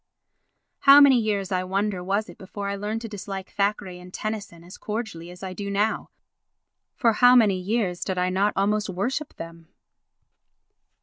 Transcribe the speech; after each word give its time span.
How 0.79 0.99
many 0.99 1.19
years, 1.19 1.51
I 1.51 1.63
wonder, 1.63 2.03
was 2.03 2.27
it 2.27 2.39
before 2.39 2.67
I 2.69 2.75
learned 2.75 3.01
to 3.01 3.07
dislike 3.07 3.51
Thackeray 3.51 3.99
and 3.99 4.11
Tennyson 4.11 4.63
as 4.63 4.75
cordially 4.79 5.29
as 5.29 5.43
I 5.43 5.51
now 5.59 6.09
do? 6.09 6.09
For 6.95 7.13
how 7.13 7.35
many 7.35 7.59
years 7.59 8.03
did 8.03 8.17
I 8.17 8.31
not 8.31 8.53
almost 8.55 8.89
worship 8.89 9.35
them? 9.35 9.67